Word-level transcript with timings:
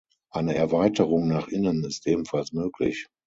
Eine 0.31 0.55
Erweiterung 0.55 1.27
nach 1.27 1.47
innen 1.49 1.83
ist 1.83 2.07
ebenfalls 2.07 2.53
möglich. 2.53 3.05